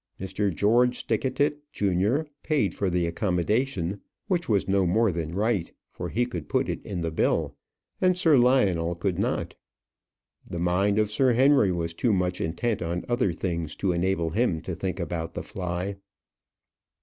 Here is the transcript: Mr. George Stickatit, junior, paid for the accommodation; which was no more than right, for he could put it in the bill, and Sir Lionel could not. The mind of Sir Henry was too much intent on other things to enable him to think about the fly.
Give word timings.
Mr. 0.19 0.51
George 0.51 1.05
Stickatit, 1.05 1.57
junior, 1.71 2.25
paid 2.41 2.73
for 2.73 2.89
the 2.89 3.05
accommodation; 3.05 4.01
which 4.27 4.49
was 4.49 4.67
no 4.67 4.87
more 4.87 5.11
than 5.11 5.31
right, 5.31 5.71
for 5.91 6.09
he 6.09 6.25
could 6.25 6.49
put 6.49 6.67
it 6.67 6.83
in 6.83 7.01
the 7.01 7.11
bill, 7.11 7.55
and 8.01 8.17
Sir 8.17 8.35
Lionel 8.35 8.95
could 8.95 9.19
not. 9.19 9.53
The 10.49 10.57
mind 10.57 10.97
of 10.97 11.11
Sir 11.11 11.33
Henry 11.33 11.71
was 11.71 11.93
too 11.93 12.13
much 12.13 12.41
intent 12.41 12.81
on 12.81 13.05
other 13.07 13.31
things 13.31 13.75
to 13.75 13.91
enable 13.91 14.31
him 14.31 14.59
to 14.61 14.73
think 14.73 14.99
about 14.99 15.35
the 15.35 15.43
fly. 15.43 15.97